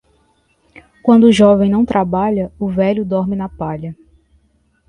Quando 1.03 1.25
o 1.27 1.31
jovem 1.31 1.69
não 1.69 1.85
trabalha, 1.85 2.51
o 2.57 2.67
velho 2.67 3.05
dorme 3.05 3.35
na 3.35 3.47
palha. 3.47 3.95